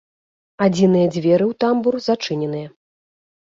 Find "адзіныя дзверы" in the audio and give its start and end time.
0.67-1.45